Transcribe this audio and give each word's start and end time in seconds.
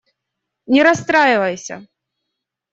Не 0.73 0.81
расстраивайся. 0.87 1.77